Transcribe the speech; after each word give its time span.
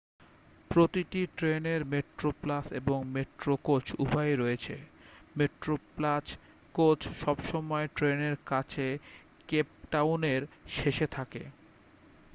প্রতিটি 0.71 1.21
ট্রেনের 1.37 1.81
মেট্রোপ্লাস 1.85 2.65
এবং 2.73 2.97
মেট্রো 3.07 3.53
কোচ 3.63 3.85
উভয়ই 3.99 4.35
রয়েছে 4.35 4.75
মেট্রোপ্লাস 5.37 6.25
কোচ 6.75 6.99
সবসময় 7.19 7.85
ট্রেনেরকাছের 7.95 8.93
কেপটাউন 9.49 10.21
এর 10.29 10.41
শেষে 10.75 11.07
থাকে 11.07 11.41